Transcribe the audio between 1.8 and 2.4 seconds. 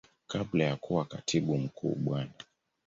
Bwana.